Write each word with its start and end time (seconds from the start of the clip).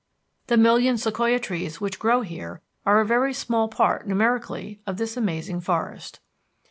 The 0.47 0.57
million 0.57 0.97
sequoia 0.97 1.37
trees 1.39 1.79
which 1.79 1.99
grow 1.99 2.21
here 2.21 2.63
are 2.87 3.01
a 3.01 3.05
very 3.05 3.35
small 3.35 3.67
part, 3.67 4.07
numerically, 4.07 4.79
of 4.87 4.97
this 4.97 5.15
amazing 5.15 5.61
forest. 5.61 6.19